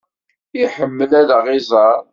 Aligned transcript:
Iḥemmel 0.61 1.11
ad 1.19 1.29
aɣ-iẓer. 1.37 1.99